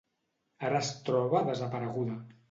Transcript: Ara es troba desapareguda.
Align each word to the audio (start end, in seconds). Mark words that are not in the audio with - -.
Ara 0.69 0.79
es 0.85 0.87
troba 1.09 1.41
desapareguda. 1.49 2.17